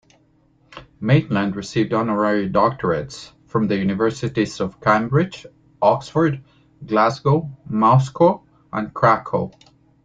Maitland 0.99 1.55
received 1.55 1.93
honorary 1.93 2.49
doctorates 2.49 3.33
from 3.45 3.67
the 3.67 3.77
universities 3.77 4.59
of 4.59 4.81
Cambridge, 4.81 5.45
Oxford, 5.79 6.43
Glasgow, 6.83 7.55
Moscow 7.69 8.43
and 8.73 8.91
Cracow. 8.95 9.51